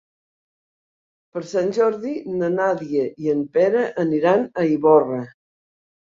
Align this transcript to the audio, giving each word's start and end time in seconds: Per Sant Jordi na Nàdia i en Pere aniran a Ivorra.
Per 1.33 1.41
Sant 1.49 1.67
Jordi 1.77 2.13
na 2.39 2.49
Nàdia 2.53 3.03
i 3.25 3.29
en 3.33 3.43
Pere 3.57 3.83
aniran 4.05 4.47
a 4.63 4.65
Ivorra. 4.77 5.21